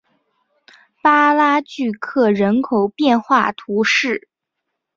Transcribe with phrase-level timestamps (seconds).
[1.03, 4.27] 巴拉聚克人口变化图示